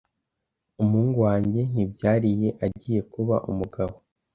umuhungu 0.81 1.17
wanjye 1.27 1.61
nibyariye 1.73 2.47
agiye 2.65 2.99
kuba 3.13 3.35
umugabo, 3.51 3.95